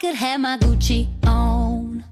[0.00, 2.04] could have my Gucci on.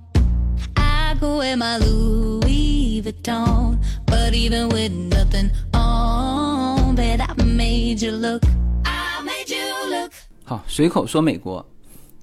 [0.76, 3.78] I could wear my Louis Vuitton.
[4.06, 8.42] But even with nothing on, bet I made you look.
[8.84, 10.10] I made you look.
[10.44, 11.64] 好，随口说美国。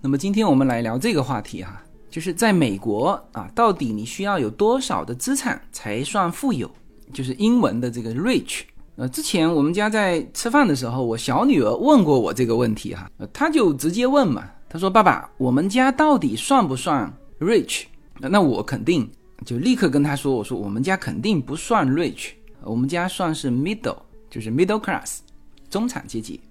[0.02, 6.70] 那么今天我们来聊这个话题哈，就是在美国啊，到底你需要有多少的资产才算富有？
[7.14, 8.62] 就是英文的这个 rich。
[8.96, 14.44] 呃，之前我们家在吃饭的时候，我小女儿问过我这个问题哈，她就直接问嘛，
[14.74, 17.84] 他说：“爸爸，我们家到底算不算 rich？”
[18.20, 19.08] 那我肯定
[19.46, 22.30] 就立刻跟他说：“我说我们家肯定不算 rich，
[22.64, 23.98] 我们家算是 middle，
[24.32, 25.20] 就是 middle class，
[25.70, 26.42] 中产阶级。”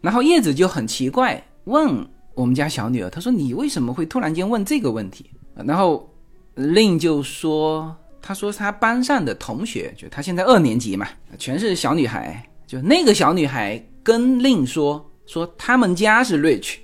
[0.00, 5.28] 然后叶子就很奇怪问我们家小女儿：“她说你为什么会突然间问这个问题？”
[5.66, 6.08] 然后
[6.54, 7.94] 令就说。
[8.24, 12.40] 他说他班上的同学，就他现在二年级嘛，全是小女孩。
[12.68, 16.76] 就那个小女孩跟令说说他们家是 rich，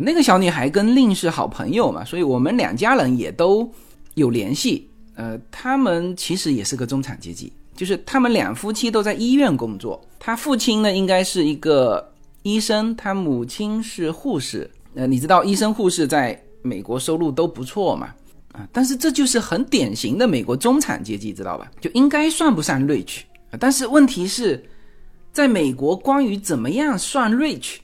[0.00, 3.70] 那个小女孩跟令是好朋友嘛，所以我们两家人也都
[4.14, 4.88] 有联系。
[5.14, 9.98] 呃，他们其实也是个中产阶级，就是他们两夫妻都在医院工作。
[10.18, 12.12] 他父亲呢应该是一个
[12.42, 14.70] 医生，他母亲是护士。
[14.94, 18.14] 呃，你知道医生护士在美国收入都不错嘛？
[18.52, 21.70] 啊，但是这就是很典型的美国中产阶级，知道吧？
[21.80, 23.20] 就应该算不上 rich。
[23.58, 24.62] 但是问题是，
[25.32, 27.76] 在美国，关于怎么样算 rich，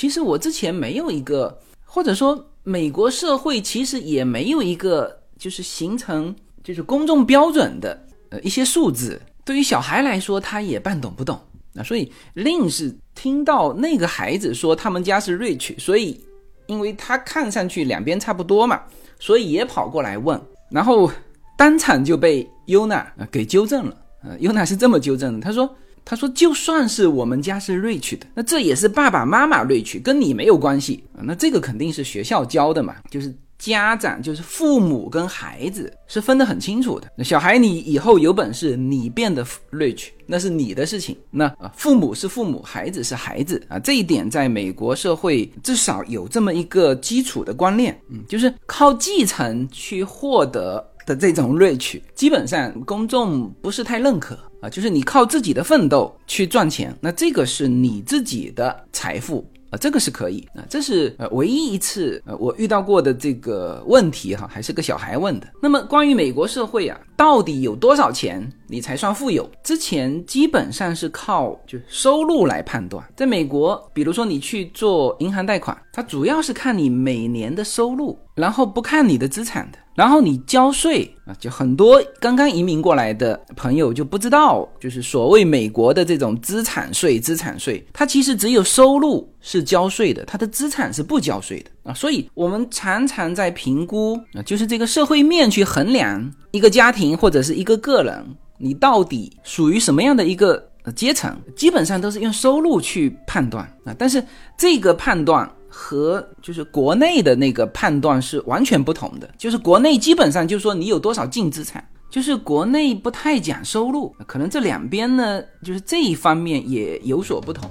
[0.00, 6.34] 其实我之前没有一个，或者说美国社会其实也没有一个，就是形成
[6.64, 9.20] 就是公众标准的呃一些数字。
[9.44, 11.38] 对于小孩来说，他也半懂不懂。
[11.74, 16.18] 那所以令是听到那个孩子说他们家是 rich，所以
[16.64, 18.80] 因为他看上去两边差不多嘛。
[19.18, 21.12] 所以也跑过来问，然后
[21.58, 23.94] 当场就被优娜给纠正了。
[24.22, 31.20] 呃，优娜是这么纠正的，他说：“他说就算是我们家是 rich 的，那这也是爸爸妈妈 rich，跟你没有关系啊。
[31.22, 37.22] 那这个肯定是学校教的嘛，就是。”家长就是父母跟孩子是分得很清楚的。
[37.22, 41.14] 小孩，你以后有本事，你变得 rich，那是你的事情。
[41.30, 43.78] 那啊，父母是父母，孩子是孩子啊。
[43.78, 54.68] 这一点在美国社会至少有这么一个基础的观念，嗯，就是靠继承去获得的这种 rich，基本上公众不是太认可啊。
[54.68, 59.44] 就是你靠自己的奋斗去赚钱，那这个是你自己的财富。
[59.70, 65.46] 啊，这个是可以啊，这是呃唯一一次呃我遇到过的这个问题哈，还是个小孩问的。
[65.62, 69.46] 那么关于美国社会啊，到底有多少钱你才算富有？
[69.62, 73.06] 之前基本上是靠就收入来判断。
[73.14, 79.78] 在美国，比如说你去做银行贷款，它主要是看你每年的收入，然后不看你的资产的。
[79.94, 98.24] 然后你交税啊，就很多刚刚移民过来的朋友就不知道，就是所谓美国的这种资产税，资产税它其实只有收入是交税的，它的资产是不交税的所以我们常常在评估啊，就是这个社会面去衡量一个家庭或者是一个个人，
[98.58, 103.94] 你到底属于什么样的一个阶层，基本上都是用收入去判断啊。
[103.98, 104.22] 但是
[104.56, 105.50] 这个判断。
[105.72, 117.70] 和就是国内的那个判断是完全不同的，就是国内基本上就是说你有多少净资产，就是国内不太讲收入，可能这两边呢，就是这一方面也有所不同。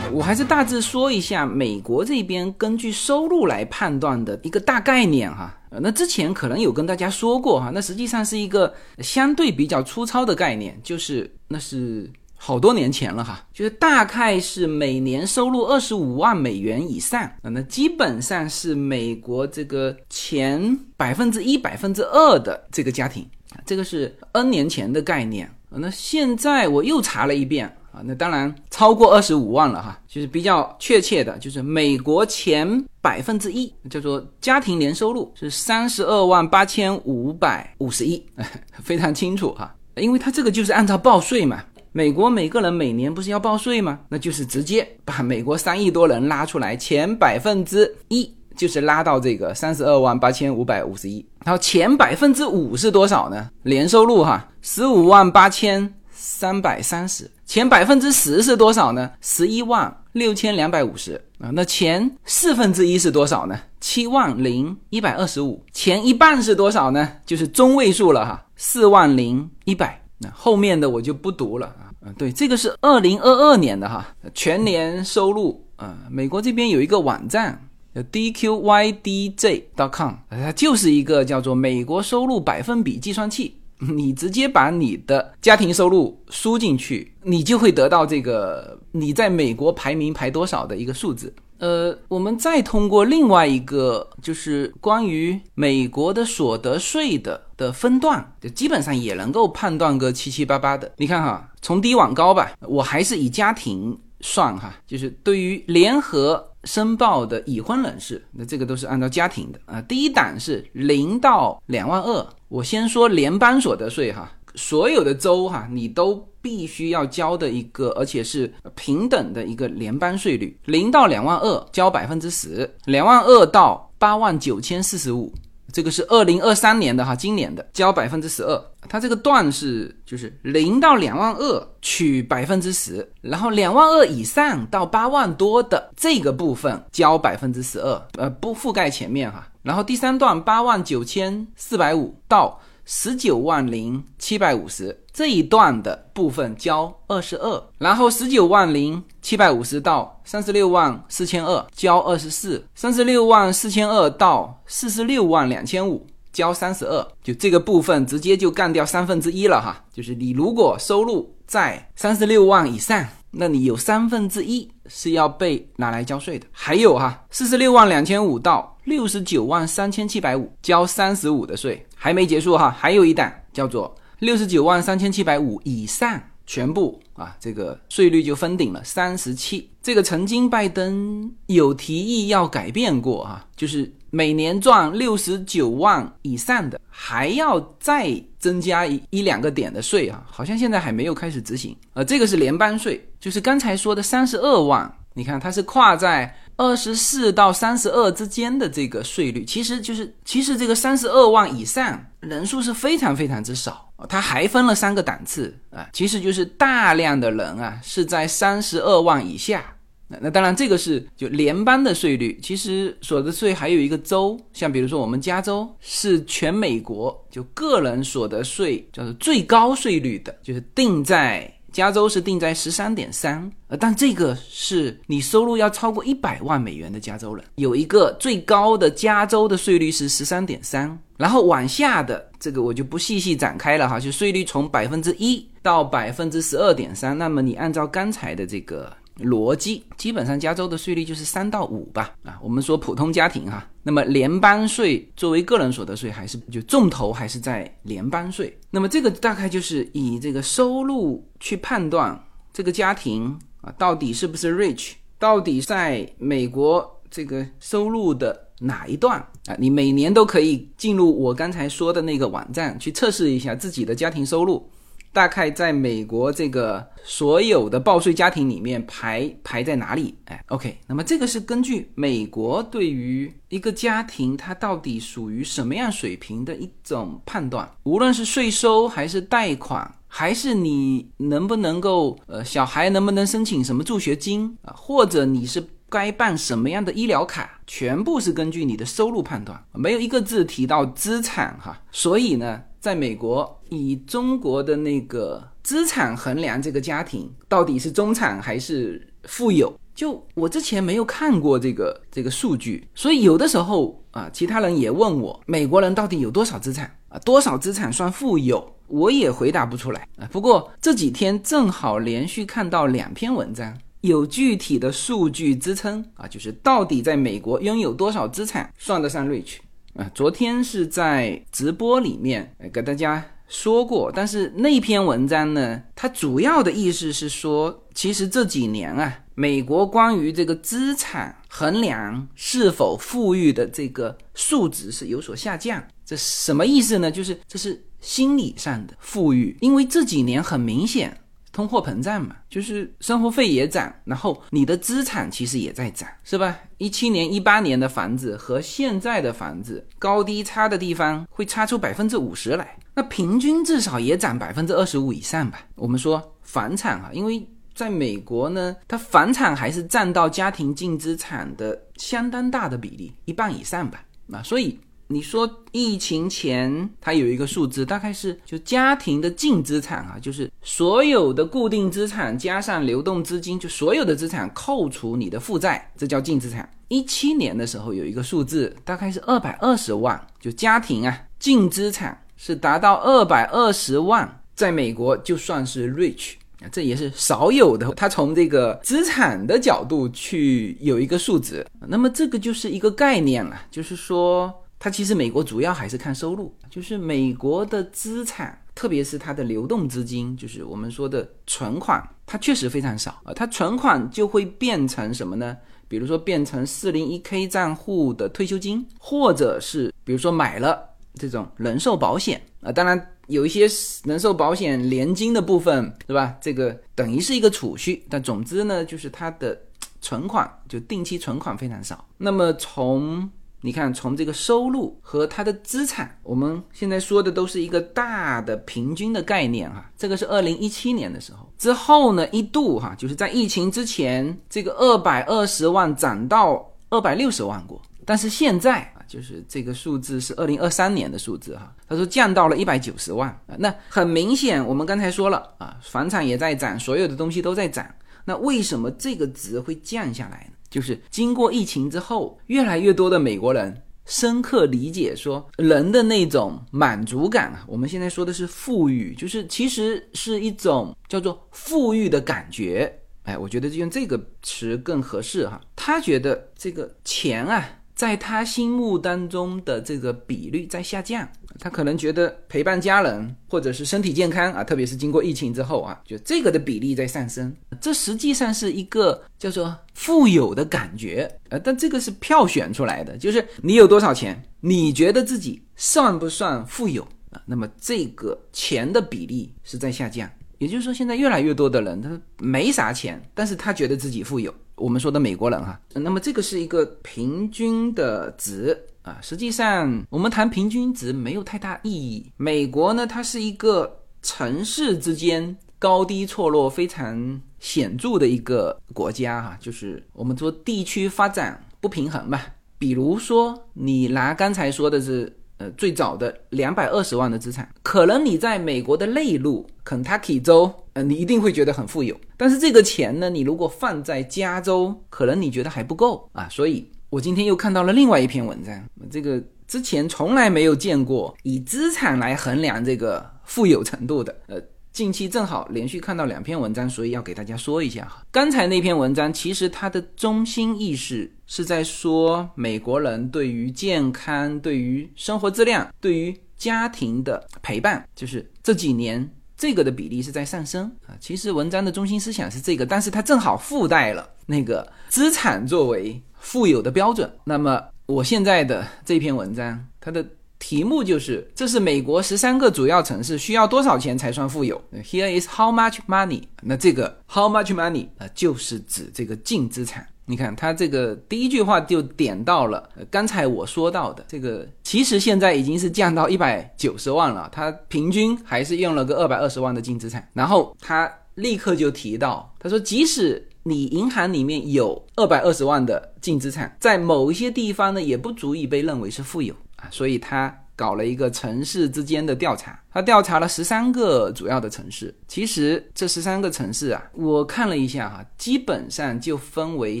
[0.12, 23.28] 我还是大致说一下美国这边根据收入来判断的一个大概念哈，呃，那之前可能有跟大家说过哈，那实际上是一个相对比较粗糙的概念，就是那是好多年前了哈，就是大概是每年收入二十五万美元以上啊，那基本上是美国这个前百分之一、百分之二的这个家庭，
[23.66, 27.76] 这个是 N 年前的概念，那现在我又查了一遍。
[27.96, 38.22] 啊，那当然超过二十五万了哈，就是比较确切的，就是美国前百分之一，叫做家庭年收入是三十二万八千五百五十一，
[38.84, 43.98] 非常清楚哈，因为它这个就是按照报税嘛，美国每个人每年不是要报税吗？
[44.10, 53.48] 那就是直接把美国三亿多人拉出来，前百分之一就是拉到这个三十二万八千五百五十一，然后前百分之五是多少呢？
[53.62, 55.90] 年收入哈，十五万八千
[56.26, 57.30] 三百三十。
[57.44, 59.12] 前百分之十是多少呢？
[59.20, 61.50] 十一万六千两百五十啊。
[61.52, 63.60] 那前四分之一是多少呢？
[63.80, 65.62] 七万零一百二十五。
[65.72, 67.08] 前一半是多少呢？
[67.24, 70.02] 就是中位数了哈，四万零一百。
[70.18, 71.92] 那后面的我就不读了啊。
[72.04, 75.96] 嗯，对，这个是二零二二年的哈，全年收入啊。
[76.10, 83.55] 美国这边有一个网站叫 dqydj.com，它就是一个叫做美国收入百分比计算器。
[83.94, 91.32] 你直接把你的家庭收入输进去，你就会得到这个你在美国排名排多少的一个数字。
[91.58, 100.92] 呃，我们再通过另外一个，就是关于美国的所得税的的分段，就基本上也能够判断个七七八八的。
[100.98, 109.80] 你看哈，从低往高吧，我还是以家庭算哈，就是对于联合申报的已婚人士，那这个都是按照家庭的啊。
[109.80, 114.30] 第一档是零到两万二，我先说联邦所得税哈。
[114.54, 125.30] 所有的州哈，你都必须要交的一个，而且是平等的一个联邦税率，零到两万二交百分之十，两万二到八万九千四十五，
[125.72, 128.64] 这个是二零二三年的哈，今年的交百分之十二。
[128.88, 139.48] 它这个段是就是零到两万二取百分之十，然后两万二以上到八万多的这个部分交百分之十二，呃，不覆盖前面哈。
[139.62, 142.60] 然后第三段八万九千四百五到。
[142.88, 163.02] 十九万零七百五十这一段的部分交二十二，然后十九万零七百五十到三十六万四千二交二十四，三十六万四千二到四十六万两千五交三十二，就这个部分直接就干掉三分之一了哈，就是你如果收入在三十六万以上。
[163.38, 176.20] 那你有三分之一是要被拿来交税的，还有哈，四十六万两千五到六十九万三千七百五交三十五的税，还没结束哈，还有一档叫做六十九万三千七百五以上。
[176.48, 179.68] 全部啊，这个税率就封顶了三十七。
[179.82, 191.76] 这个曾经拜登有提议要改变过啊，就是每年赚六十九万以上的还要再增加一一两个点的税啊，好像现在还没有开始执行。
[191.94, 196.32] 呃，这个是联邦税，就是刚才说的三十二万，你看它是跨在。
[196.58, 209.64] 二十四到三十二之间的这个税率，其实就是其实这个三十二万以上人数是非常非常之少它还分了三个档次啊，其实就是大量的人啊是在三十二万以下。
[210.08, 221.52] 那那当然这个是就联邦的税率，其实所得税还有一个州，像比如说我们加州是全美国就个人所得税叫做最高税率的，就是定在。
[221.72, 238.92] 加州是定在十三点三，呃，但这个是你收入要超过一百万美元的加州人，有一个最高的加州的税率是十三点三，然后往下的这个我就不细细展开了哈，就税率从百分之一到百分之十二点三，那么你按照刚才的这个。
[239.20, 242.14] 逻辑基本上，加州的税率就是三到五吧。
[242.22, 248.54] 啊，我们说普通家庭哈，那么联邦税作为个人所得税还是就重头还是在联邦税。
[248.70, 252.22] 那么这个大概就是以这个收入去判断
[252.52, 259.56] 这个家庭啊到底是不是 rich，到底在美国这个收入的哪一段啊？
[259.58, 264.68] 你每年都可以进入我刚才说的那个网站去测试一下自己的家庭收入。
[265.12, 270.14] 大概在美国这个所有的报税家庭里面排排在哪里？
[270.26, 285.66] 哎，OK，那么这个是根据美国对于一个家庭它到底属于什么样水平的一种判断，无论是税收还是贷款，还是你能不能够呃小孩能不能申请什么助学金啊，或者你是
[285.96, 292.62] 该办什么样的医疗卡，全部是根据你的收入判断，没有一个字提到资产哈，所以呢。
[292.78, 307.18] 在美国，以中国的那个资产衡量这个家庭到底是中产还是富有，就我之前没有看过这个这个数据，所以有的时候啊，其他人也问我，美国人到底有多少资产啊？
[307.24, 308.72] 多少资产算富有？
[308.86, 310.28] 我也回答不出来啊。
[310.30, 313.76] 不过这几天正好连续看到两篇文章，
[314.06, 319.56] 有具体的数据支撑啊，就是到底在美国拥有多少资产算得上 rich。
[319.94, 335.82] 啊，昨天是在直播里面给大家说过，但是那篇文章呢，它主要的意思是说，其实这几年啊，美国关于这个资产衡量是否富裕的这个数值是有所下降。
[336.04, 337.10] 这什么意思呢？
[337.10, 341.18] 就是这是心理上的富裕，因为这几年很明显。
[341.56, 346.54] 通货膨胀嘛，就是生活费也涨，然后你的资产其实也在涨，是吧？
[346.76, 355.60] 一七年、一八年的房子和现在的房子高低差的地方会差出百分之五十来，那平均至少也涨百分之二十五以上吧。
[355.76, 357.42] 我们说房产啊，因为
[357.74, 364.04] 在美国呢，它房产还是占到家庭净资产的相当大的比例，一半以上吧。
[364.30, 364.78] 啊，所以。
[365.08, 376.68] 你说疫情前它有一个数字，大概是就家庭的净资产啊，就是所有的固定资产加上流动资金，就所有的资产扣除你的负债，这叫净资产。
[376.88, 387.92] 一七年的时候有一个数字，大概是二百二十万，就家庭啊净资产是达到二百二十万，在美国就算是 rich 啊，这也是少有的。
[387.94, 394.52] 他从这个资产的角度去有一个数值，那么这个就是一个概念了，就是说，
[394.86, 398.56] 它其实美国主要还是看收入，就是美国的资产。
[398.72, 403.34] 特别是它的流动资金，就是我们说的存款，它确实非常少啊。
[403.34, 405.56] 它存款就会变成什么呢？
[405.88, 412.70] 比如说变成四零一 K 账户的退休金，或者是比如说买了这种人寿保险啊。
[412.70, 413.66] 当然有一些
[414.04, 416.36] 人寿保险年金的部分，是吧？
[416.40, 419.60] 这个等于是一个储蓄，但总之呢，就是它的
[420.00, 422.06] 存款就定期存款非常少。
[422.18, 423.28] 那么从
[423.66, 429.90] 你看，从这个收入和它的资产，我们现在说的都是一个大的平均的概念哈。
[429.98, 443.56] 这个是二零一七年的时候，之后呢一度哈，就是在疫情之前，这个二百二十万涨到二百六十万过，但是现在啊，就是这个数字是二零二三年的数字哈，他说降到了一百九十万啊。
[443.58, 447.84] 那很明显，我们刚才说了啊，房产也在涨，所有的东西都在涨，
[448.26, 450.55] 那为什么这个值会降下来呢？
[450.76, 462.94] 就是经过疫情之后，越来越多的美国人深刻理解说，人的那种满足感啊，我们现在说的是富裕，就是其实是一种叫做富裕的感觉。
[463.22, 465.58] 哎，我觉得用这个词更合适哈。
[465.74, 467.66] 他觉得这个钱啊。
[467.94, 471.26] 在他心目当中的这个比率在下降，
[471.58, 477.54] 他可能觉得陪伴家人或者是身体健康啊，特别是经过疫情之后啊，就这个的比例在上升。
[477.80, 487.40] 这实际上是一个叫做富有的感觉呃，但这个是票选出来的，就是你有多少钱，你觉得自己算不算富有啊？
[487.46, 494.52] 那么这个钱的比例是在下降，也就是说，现在越来越多的人他没啥钱，但是他觉得自己富有。
[494.76, 499.18] 我们说的美国人哈，那么这个是一个平均的值 啊。
[499.22, 502.30] 实际上，我们谈平均值没有太大意义。
[502.36, 512.46] 美国呢，它是一个城市之间高低错落非常显著的一个国家哈，就是我们说地区发展不平衡吧。
[512.78, 515.34] 比如说，你拿刚才说的是。
[515.58, 522.14] 呃，最早的两百二十万的资产，可能你在美国的内陆肯塔基州，呃，你一定会觉得很富有。
[522.36, 526.46] 但是这个钱呢，你如果放在加州，可能你觉得还不够啊。
[526.50, 534.60] 所以我今天又看到了另外一篇文章，这个之前从来没有见过以资产来衡量这个富有程度的，呃。
[534.92, 538.24] 近期正好连续看到两篇文章，所以要给大家说一下哈。
[538.30, 551.12] 刚才那篇文章其实它的中心意识是在说美国人对于健康、对于生活质量、对于家庭的陪伴，就是这几年这个的比例是在上升啊。
[551.20, 557.30] 其实文章的中心思想是这个，但是它正好附带了那个资产作为富有的标准。
[557.44, 560.24] 那么我现在的这篇文章，它的。
[560.58, 566.44] 题目就是，这是美国十三个主要城市需要多少钱才算富有？Here is how much money？
[566.62, 570.06] 那这个 how much money 啊，就是指这个净资产。
[570.24, 580.26] 你看，它这个第一句话就点到了刚才我说到的这个，其实现在已经是降到一百九十万了，它平均还是用了个二百二十万的净资产。
[580.32, 589.88] 然后他立刻就提到，他说，即使你银行里面有二百二十万的净资产，在某一些地方呢，也不足以被认为是富有啊。
[589.90, 595.12] 所以他搞了一个城市之间的调查，他调查了十三个主要的城市。
[595.26, 600.00] 其实这十三个城市啊，我看了一下哈，基本上就分为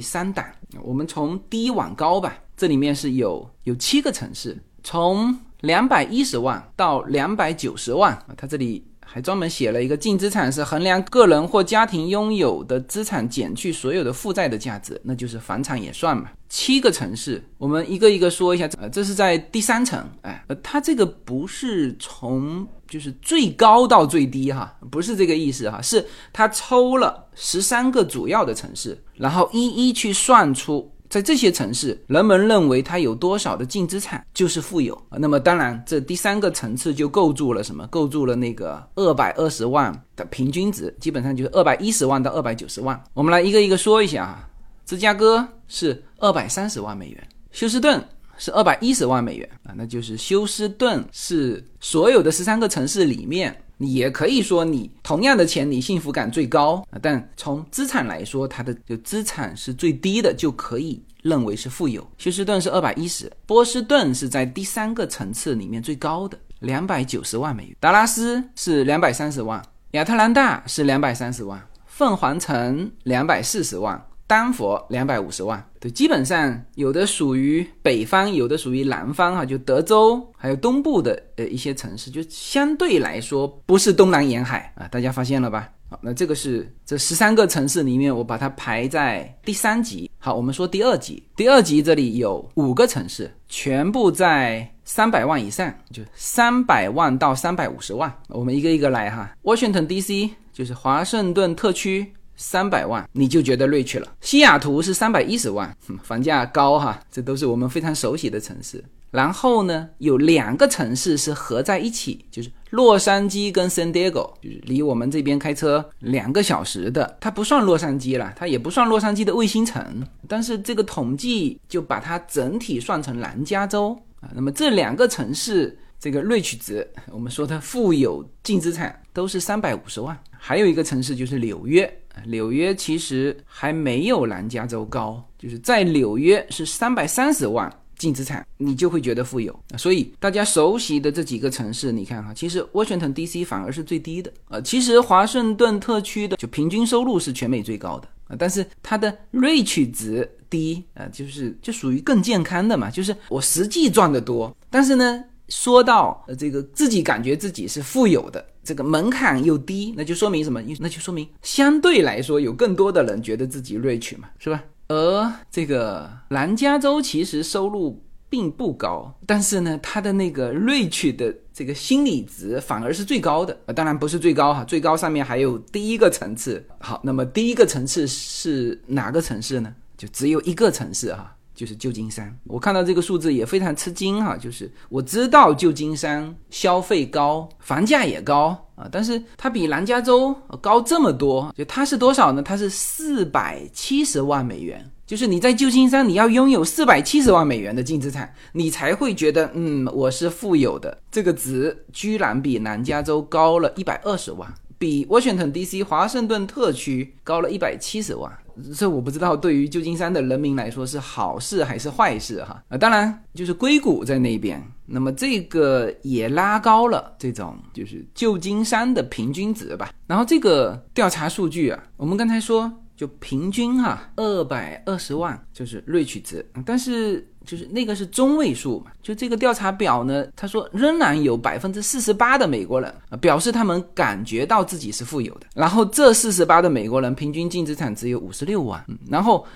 [0.00, 0.46] 三档。
[0.80, 8.86] 我们从低往高吧，这里面是有有七个城市，从两百一十万到两百九十万啊，他这里。
[9.08, 16.30] 还专门写了一个净资产是衡量个人或家庭拥有的资产减去所有的负债的价值，那就是房产也算嘛。
[16.48, 18.68] 七个城市，我们一个一个说一下。
[18.78, 30.92] 呃，这是在第三层，哎，呃，它这个不是从就是最高到最低哈，不是这个意思哈，是它抽了十三个主要的城市，然后一一去算出。
[31.08, 35.18] 在这些城市，人们认为他有多少的净资产就是富有啊。
[35.18, 37.86] 那么当然，这第三个层次就构筑了什么？
[37.88, 43.00] 构筑了那个二百二十万的平均值，基本上就是二百一十万到二百九十万。
[43.14, 44.48] 我们来一个一个说一下啊。
[44.84, 48.02] 芝加哥是二百三十万美元，休斯顿
[48.38, 53.56] 是二百一十万美元啊，那就是休斯顿是所有的十三个城市里面。
[53.78, 56.98] 你也可以说，你同样的钱，你幸福感最高啊。
[57.02, 62.06] 但从资产来说，它的就资产是最低的，就可以认为是富有。
[62.16, 67.76] 休斯顿是二百一十，波士顿是在第三个层次里面最高的，两百九十万美元。
[67.78, 85.70] 达拉斯是两百三十万，亚特兰大是两百三十万，凤凰城两百四十万，丹佛两百五十万，对，基本上有的属于北方，有的属于南方，哈，就德州还有东部的呃一些城市，就相对来说不是东南沿海啊，大家发现了吧？
[85.88, 90.10] 好，那这个是这十三个城市里面，我把它排在第三级。
[90.18, 98.12] 好，我们说第二级，第二级这里有五个城市，全部在三百万以上，就三百万到三百五十万。
[98.26, 100.30] 我们一个一个来哈，Washington D.C.
[100.52, 102.12] 就是华盛顿特区。
[102.36, 104.06] 三百万你就觉得 rich 了。
[104.20, 108.84] 西雅图是三百一十万，房价高哈，这都是我们非常熟悉的城市。
[109.12, 124.28] 然后呢，有两个城市是合在一起，就是洛杉矶跟 San Diego，就是离我们这边开车两个小时的，它不算洛杉矶了，它也不算洛杉矶的卫星城，但是这个统计就把它整体算成南加州啊。
[124.34, 130.18] 那么这两个城市这个 rich 值，我们说它富有净资产都是三百五十万。
[130.38, 131.90] 还有一个城市就是纽约。
[132.24, 139.58] 纽约其实还没有南加州高，就是在纽约是三百三十万净资产，你就会觉得富有。
[139.78, 143.44] 所以大家熟悉的这几个城市，你看哈，其实 Washington D.C.
[143.44, 144.60] 反而是最低的啊。
[144.60, 158.44] 其实华盛顿特区的就平均收入是全美最高的啊，但是它的 rich 值低啊，就是就属于更健康的嘛，就是我实际赚的多，但是呢，说到呃这个自己感觉自己是富有的。
[158.66, 160.60] 这个门槛又低，那就说明什么？
[160.80, 164.64] 那就说明相对来说有更多的人觉得自己 rich 嘛，是吧？
[164.88, 173.54] 而这个南加州其实收入并不高，但是呢，它的那个 rich 的这个心理值反而是最高的。
[173.72, 176.66] 当然不是最高哈，最高上面还有第一个层次。
[176.80, 179.72] 好，那么第一个层次是哪个城市呢？
[179.96, 181.35] 就只有一个城市哈。
[181.56, 184.36] 就是旧金山，我看到这个数字也非常吃惊哈。
[184.36, 191.50] 就是我知道旧金山消费高，房价也高啊，但是它比南加州高这么多。
[191.56, 192.42] 就它是多少呢？
[192.42, 194.88] 它是四百七十万美元。
[195.06, 200.98] 就是你在旧金山，你要拥有四百七十万美元的净资产，你才会觉得嗯，我是富有的。
[201.10, 204.52] 这个值居然比南加州高了一百二十万。
[204.78, 205.82] 比 Washington D.C.
[205.82, 208.30] 华盛顿特区高了一百七十万，
[208.74, 219.90] 这我不知道对于旧金山的人民来说是好事还是坏事哈啊，当然就是硅谷在那边，那么这个也拉高了这种就是旧金山的平均值吧。
[220.06, 227.26] 然后这个调查数据啊，我们刚才说就平均哈二百二十万就是瑞取值，但是。
[227.46, 239.46] 就是那个是中位数嘛，就这个调查表呢，他说仍然有百分之四十八的美国人表示他们感觉到自己是富有的，然后这四十八的美国人平均净资产只有五十六万，然后。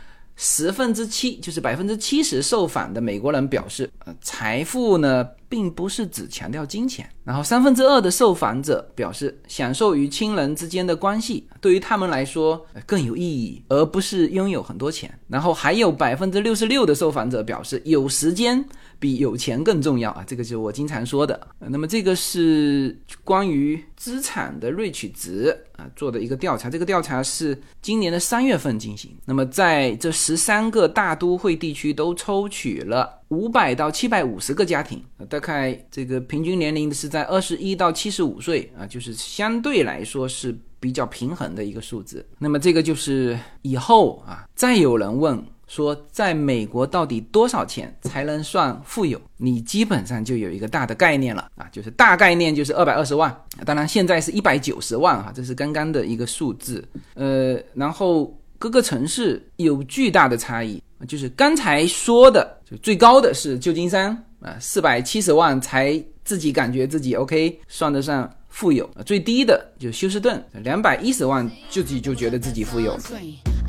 [0.43, 7.07] 十分之七，就是百分之七十受访的美国人表示，呃，财富呢并不是只强调金钱。
[7.25, 15.13] 然后三分之二的受访者表示，享受与亲人之间的关系对于他们来说更有意义，而不是拥有很多钱。
[15.29, 18.65] 然后还有百分之六十六的受访者表示，有时间。
[19.01, 20.23] 比有钱更重要啊！
[20.27, 21.49] 这个就是我经常说的。
[21.59, 26.69] 那么这个是关于资产的瑞取值啊做的一个调查。
[26.69, 29.11] 这个调查是今年的三月份进行。
[29.25, 42.25] 那么在这十三个大都会地区都抽取了五百到七百五十个家庭，大概这个平均年龄是在二十一到七十五岁啊，就是相对来说是比较平衡的一个数字。
[42.39, 45.43] 那么这个就是以后啊，再有人问。
[45.71, 49.21] 说在美国到底多少钱才能算富有？
[49.37, 53.33] 你基本上就有一个大的概念了啊，就是大概念就是二百二十万，
[53.65, 56.85] 当然现在是一百九十万哈，这是刚刚的一个数字。
[57.15, 72.99] 呃，然后各个城市有巨大的差异，就是刚才说的，就最高的是旧金山啊，四百七十万才自己感觉自己 OK，算得上富有；最低的就休斯顿，两百一十万自己就觉得自己富有。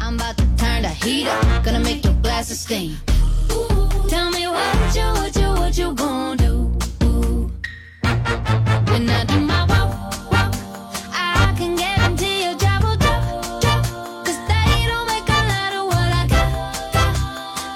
[0.04, 2.98] I'm about to turn the heat up, gonna make your glasses steam.
[4.10, 6.72] Tell me what you, what you, what you gonna do?
[8.92, 10.56] When I do my walk, walk,
[11.14, 13.86] I can guarantee your job will drop, drop.
[14.26, 17.16] Cause they don't make a lot of what I got, got.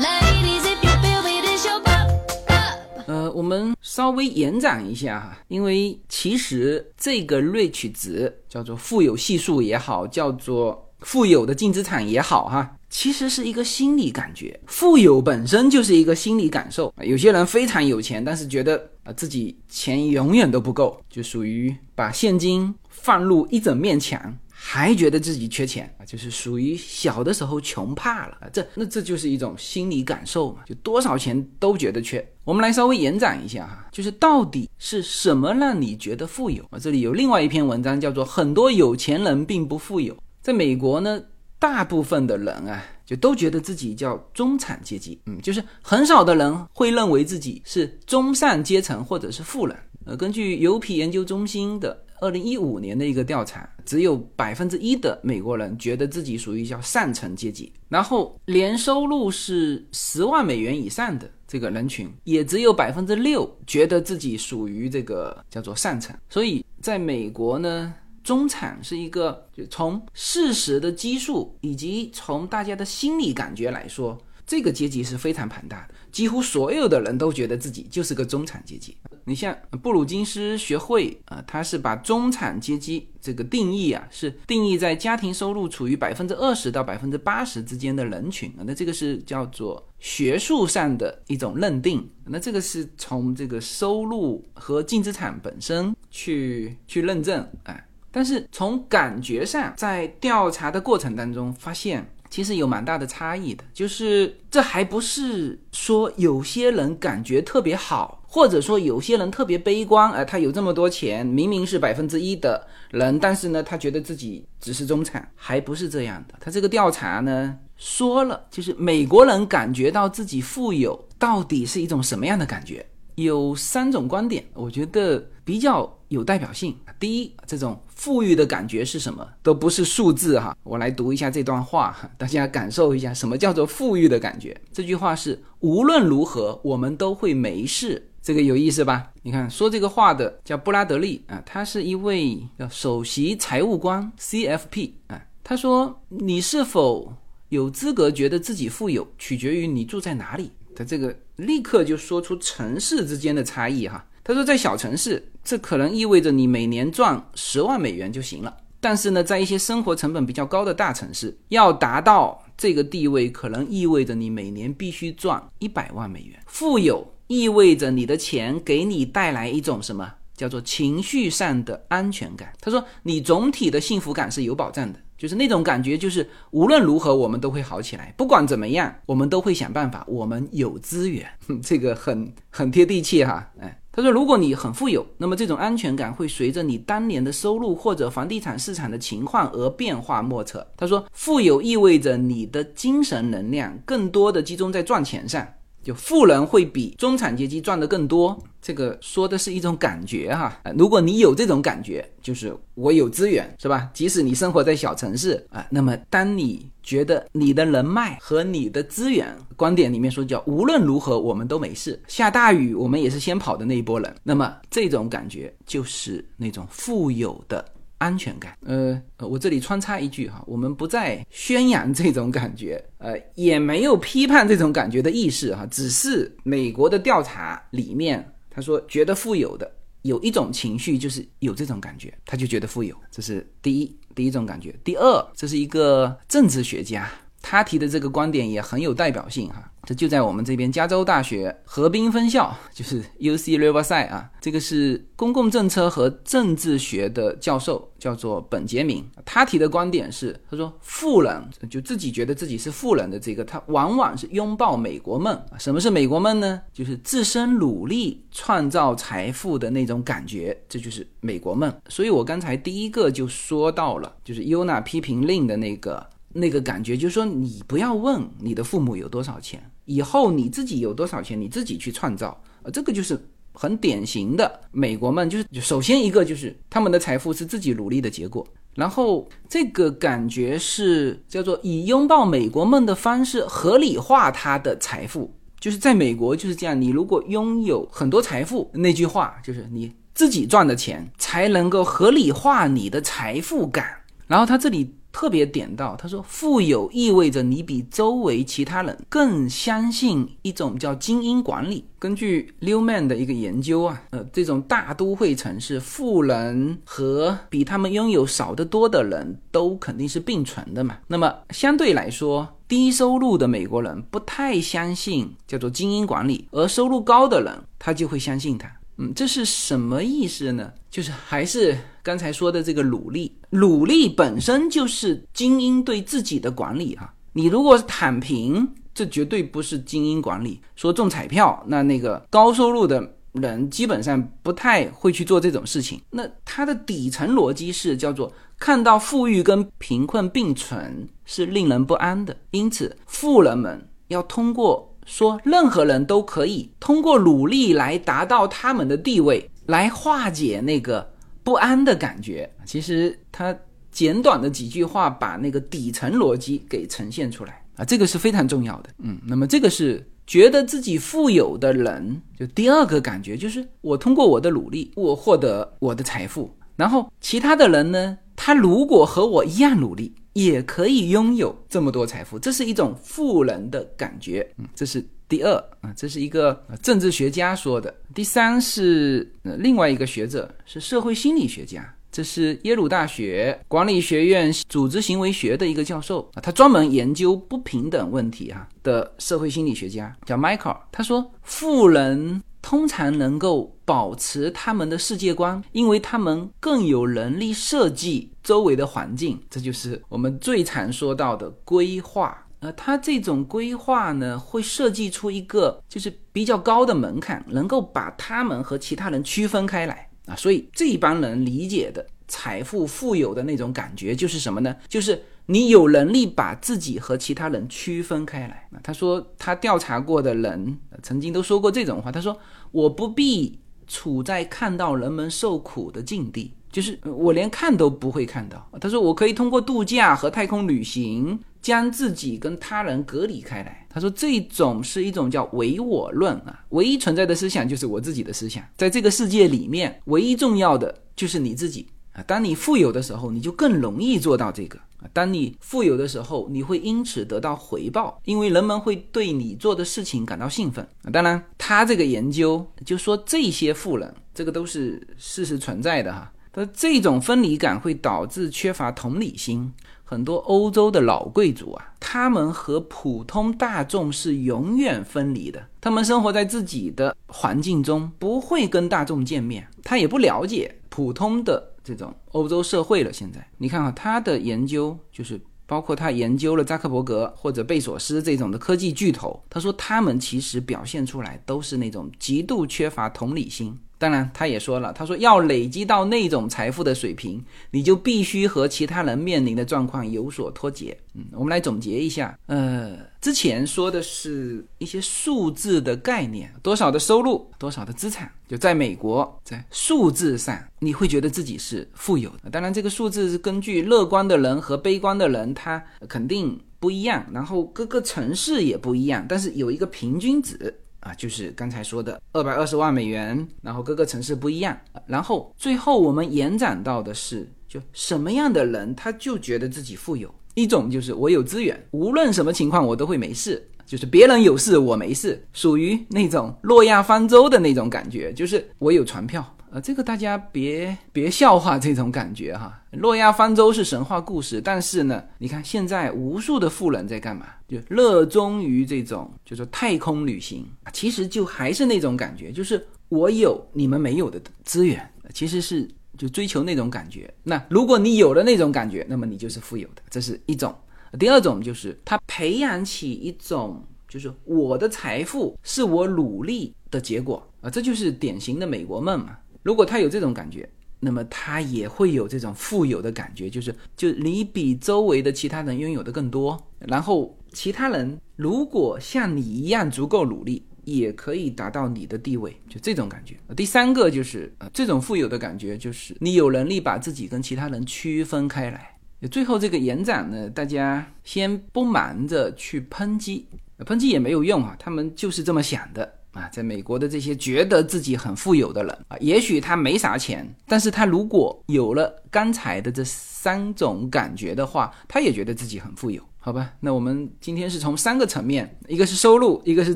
[0.02, 2.10] Ladies, if you feel me, this your pop,
[2.48, 2.80] pop.
[3.08, 14.60] 呃，我们稍微延展一下哈，因为其实这个 rich 值叫做富有系数也好，叫做富有的净资产也好，哈，其实是一个心理感觉。
[14.66, 16.92] 富有本身就是一个心理感受。
[17.04, 28.38] 有些人非常有钱，但是觉得啊自己钱永远都不够，就属于把现金放入一整面墙，还觉得自己缺钱啊，就是属于小的时候穷怕了。
[28.52, 32.28] 这那这就是一种心理感受嘛，就多少钱都觉得缺。
[32.44, 36.80] 我们来稍微延展一下哈，就是到底是什么让你觉得富有啊？
[36.80, 40.12] 这里有另外一篇文章叫做《很多有钱人并不富有》。
[40.46, 41.20] 在美国呢，
[41.58, 49.76] 大部分的人啊，就都觉得自己叫中产阶级，嗯，就是很少的人会认为自己是中上阶层或者是富人。
[50.06, 66.16] 呃，根据油皮研究中心的二零一五年的一个调查，只有百分之一的美国人觉得自己属于叫上层阶级，然后年收入是十万美元以上的这个人群，也只有百分之六觉得自己属于这个叫做上层。
[66.30, 67.92] 所以，在美国呢。
[68.26, 78.98] 中产是一个，就从事实的基数以及从大家的心理感觉来说，这个阶级是非常庞大的，几乎所有的人都觉得自己就是个中产阶级。
[79.26, 92.10] 你像布鲁金斯学会啊，他是把中产阶级这个定义啊，是定义在家庭收入处于百分之二十到百分之八十之间的人群啊，那这个是叫做学术上的一种认定。
[92.26, 97.86] 那这个是从这个收入和净资产本身去去认证，哎。
[98.16, 103.66] 但是从感觉上，在调查的过程当中，发现其实有蛮大的差异的。
[103.74, 116.36] 就是这还不是说有些人感觉特别好，或者说有些人特别悲观，哎，他有这么多钱，明明是百分之一的人，但是呢，他觉得自己只是中产，还不是这样的。
[116.40, 122.86] 他这个调查呢说了，就是美国人感觉到自己富有，到底是一种什么样的感觉？
[123.16, 126.76] 有三种观点，我觉得比较有代表性。
[127.06, 129.24] 第一，这种富裕的感觉是什么？
[129.44, 130.58] 都不是数字哈。
[130.64, 134.60] 我来读一下这段话哈，大家感受一下什么叫做富裕的感觉。
[134.74, 139.12] 这句话是无论如何我们都会没事，这个有意思吧？
[139.22, 145.22] 你看说这个话的叫布拉德利啊，他是一位叫首席财务官 CFP 啊。
[145.44, 147.14] 他说你是否
[147.50, 150.50] 有资格觉得自己富有，取决于你住在哪里。
[150.76, 154.04] 他这个立刻就说出城市之间的差异哈。
[154.28, 158.58] 他说，在小城市，这可能意味着你每年赚十万美元就行了。
[158.82, 166.40] 但是呢，在一些生活成本比较高的大城市，要达到这个地位，可能意味着你每年必须赚一百万美元。
[166.46, 172.54] 富有意味着你的钱给你带来一种什么叫做情绪上的安全感。
[172.62, 181.28] 他说，你总体的幸福感是有保障的，就是那种感觉，就是无论如何我们都会好起来，不管怎么样，我们都会想办法，我们有资源，
[181.64, 183.82] 这个很很贴地气哈，哎。
[183.96, 195.48] 他说：“如果你很富有，那么这种安全感会随着你当年的收入或者房地产市场的情况而变化莫测。”他说：“富有意味着你的精神能量更多的集中在赚钱上。”
[195.86, 200.60] 就富人会比中产阶级赚的更多，这个说的是一种感觉哈。
[200.76, 203.88] 如果你有这种感觉，就是我有资源，是吧？
[203.94, 217.64] 即使你生活在小城市啊，那么当你觉得你的人脉和你的资源，观点里面说叫无论如何我们都没事，下大雨我们也是先跑的那一波人，那么这种感觉就是那种富有的。
[217.98, 234.76] 安全感，呃，我这里穿插一句哈，我们不再宣扬这种感觉，呃，也没有批判这种感觉的意识哈，只是美国的调查里面，他说觉得富有的有一种情绪就是有这种感觉，他就觉得富有，这是第一第一种感觉。
[234.84, 237.10] 第二，这是一个政治学家，
[237.48, 239.72] 他提的这个观点也很有代表性哈。
[239.86, 249.06] 这就在我们这边，加州大学河滨分校， 就是 U C Riverside 啊，这个是公共政策和政治学的教授，叫做本杰明。
[249.24, 255.40] 他提的观点是，他说富人就自己觉得自己是富人的这个，他往往是拥抱美国梦。
[255.60, 256.60] 什么是美国梦呢？
[256.74, 261.72] 就是自身努力创造财富的那种感觉，这就是美国梦。
[261.90, 266.04] 所以我刚才第一个就说到了，就是尤娜批评令的那个
[266.38, 269.64] 那个感觉，就是说你不要问你的父母有多少钱。
[269.86, 273.18] 以后你自己有多少钱，你自己去创造，呃，这个就是
[273.54, 293.86] 很典型的美国梦，就是首先一个就是他们的财富是自己努力的结果，然后这个感觉是叫做以拥抱美国梦的方式合理化他的财富，就是在美国就是这样，你如果拥有很多财富，那句话就是你自己赚的钱才能够合理化你的财富感，
[294.28, 294.96] 然后他这里。
[295.16, 301.86] 特别点到，他说富有意味着你比周围其他人更相信一种叫精英管理。
[301.98, 310.98] 根据 Newman 的一个研究啊，呃，这种大都会城市富人和比他们拥有少得多的人都肯定是并存的嘛。
[311.08, 318.70] 那么相对来说，低收入的美国人不太相信叫做精英管理，而收入高的人他就会相信他。
[318.98, 320.74] 嗯，这是什么意思呢？
[320.92, 327.12] 就是还是刚才说的这个努力，努力本身就是精英对自己的管理哈。
[327.34, 330.62] 你如果是躺平，这绝对不是精英管理。
[330.76, 336.00] 说中彩票，那那个高收入的人基本上不太会去做这种事情。
[336.12, 351.10] 那它的底层逻辑是叫做看到富裕跟贫困并存是令人不安的，因此富人们要通过说任何人都可以通过努力来达到他们的地位，来化解那个
[351.46, 352.52] 不安的感觉。
[352.66, 353.58] 其实他
[353.90, 358.90] 简短的几句话把那个底层逻辑给呈现出来啊，这个是非常重要的。
[358.98, 360.06] 嗯，那么这个是。
[360.28, 366.52] 觉得自己富有的人，就第二个感觉就是我通过我的努力，我获得我的财富。
[366.76, 374.52] 然后其他的人呢，他如果和我一样努力，也可以拥有这么多财富，这是一种富人的感觉。
[374.58, 377.94] 嗯，这是第二啊，这是一个政治学家说的。
[378.16, 381.94] 第三是另外一个学者，是社会心理学家。
[382.10, 390.82] 这是耶鲁大学管理学院组织行为学的一个教授啊，他专门研究不平等问题啊的社会心理学家叫迈克尔。
[390.94, 399.38] 他说，富人通常能够保持他们的世界观，因为他们更有能力设计周围的环境。
[399.50, 402.45] 这就是我们最常说到的规划。
[402.66, 410.10] 呃，他这种规划呢，会设计出一个就是比较高的门槛，能够把他们和其他人区分开来。
[410.26, 414.76] 啊，所以这帮人理解的财富富有的那种感觉就是什么呢？
[414.88, 418.68] 就是你有能力把自己和其他人区分开来。
[418.82, 422.36] 他说他调查过的人曾经都说过这种话，他说
[422.72, 426.52] 我不必处在看到人们受苦的境地。
[426.72, 428.70] 就是我连看都不会看到。
[428.82, 433.88] 他说我可以通过度假和太空旅行将自己跟他人隔离开来。
[433.90, 442.22] 他说这种是一种叫唯我论啊，唯一存在的思想就是我自己的思想，在这个世界里面唯一重要的就是你自己啊。
[442.28, 445.10] 当你富有的时候，你就更容易做到这个啊。
[445.12, 451.10] 当你富有的时候，你会因此得到回报，因为人们会对你做的事情感到兴奋啊。
[451.10, 456.32] 当然，他这个研究就说这些富人，这个都是事实存在的哈。
[456.54, 459.74] 他说这种分离感会导致缺乏同理心。
[460.06, 465.68] 很多欧洲的老贵族啊，他们和普通大众是永远分离的。
[465.82, 469.68] 他们生活在自己的环境中，不会跟大众见面。
[469.84, 473.12] 他也不了解普通的这种欧洲社会了。
[473.12, 479.44] 现在你看啊，他的研究就是包括他研究了扎克伯格或者贝索斯这种的科技巨头。
[479.50, 483.78] 他说他们其实表现出来都是那种极度缺乏同理心。
[483.98, 490.98] 当然，他也说了，他说要累积到那种财富的水平，你就必须和其他人面临的状况有所脱节。
[491.14, 502.50] 嗯，我们来总结一下，呃，之前说的是一些数字的概念，多少的收入，多少的资产，就在美国，在数字上你会觉得自己是富有的。
[502.50, 510.82] 当然，这个数字是根据乐观的人和悲观的人，他肯定不一样，然后各个城市也不一样，但是有一个平均值。
[511.06, 520.34] 啊，就是刚才说的二百二十万美元，然后各个城市不一样，然后最后我们延展到的是，就什么样的人他就觉得自己富有。
[520.56, 529.55] 一种就是我有资源，无论什么情况我都会没事，就是别人有事我没事，属于那种诺亚方舟的那种感觉，就是我有船票。
[529.76, 532.82] 啊，这个大家别别笑话这种感觉哈。
[533.02, 537.46] 诺亚方舟是神话故事，但是呢，你看现在无数的富人在干嘛？
[537.68, 540.66] 就热衷于这种，就是太空旅行。
[540.94, 545.86] 其实就还是那种感觉，就是我有你们没有的资源，其实是
[546.18, 547.30] 就追求那种感觉。
[547.44, 550.74] 那如果你有了那种感觉，那么你就是富有的，这是一种。
[551.20, 559.38] 第二种就是他培养起一种，就是我的财富是我努力的结果啊，这就是典型的美国梦嘛。
[559.66, 573.36] 如果他有这种感觉，那么他也会有这种富有的感觉，就是就你比周围的其他人拥有的更多，然后其他人如果像你一样足够努力，也可以达到你的地位，就这种感觉。
[573.56, 578.92] 第三个就是呃，这种富有的感觉，就是你有能力把自己跟其他人区分开来。
[579.32, 583.48] 最后这个延展呢，大家先不忙着去抨击，
[583.80, 586.20] 抨击也没有用啊，他们就是这么想的。
[586.36, 596.74] 啊，在美国的这些觉得自己很富有的人啊，也许他没啥钱，但是他如果有了刚才的这三种感觉的话，他也觉得自己很富有，好吧？
[596.82, 599.96] 那我们今天是从三个层面，一个是收入，一个是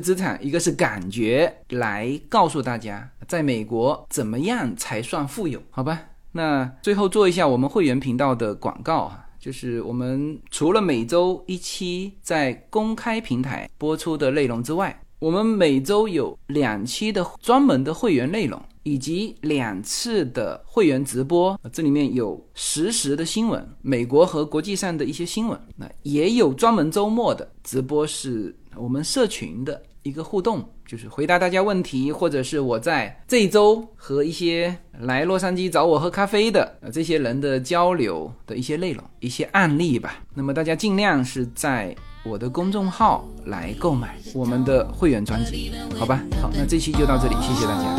[0.00, 6.00] 资产，一个是感觉，来告诉大家，在美国怎么样才算富有，好吧？
[6.32, 15.02] 那最后做一下我们会员频道的广告啊，就是我们除了每周一期在公开平台播出的内容之外。
[15.20, 25.60] 我们每周有两期的专门的会员内容以及两次的会员直播这里面有实时的新闻美国和国际上的一些新闻。
[25.76, 40.24] 那也有专门周末的直播是我们社群的一个互动就是回答大家问题或者是我在这一周和一些来洛杉矶找我喝咖啡的这些人的交流的一些内容一些案例吧。
[40.32, 46.20] 那么大家尽量是在我的公众号来购买我们的会员专辑，好吧？
[46.40, 47.96] 好，那这期就到这里，谢谢大家。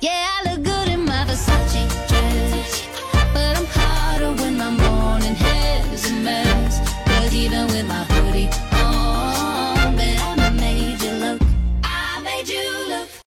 [0.00, 2.13] Yeah, I look good in my Versace.